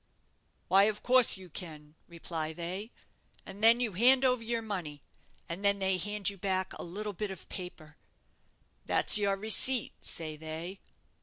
[0.67, 2.91] 'Why, of course you can,' reply they;
[3.45, 5.03] and then you hand over your money,
[5.47, 7.97] and then they hand you back a little bit of paper.
[8.87, 10.79] 'That's your receipt,' say they.